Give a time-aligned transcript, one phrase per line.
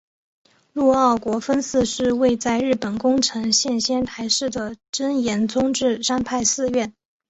[0.73, 6.95] 陆奥国分寺是位在日本宫城县仙台市的真言宗智山派寺院。